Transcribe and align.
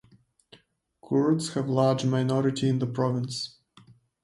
Kurds 1.03 1.53
have 1.53 1.69
large 1.69 2.05
minority 2.05 2.67
in 2.67 2.79
the 2.79 2.87
province. 2.87 3.59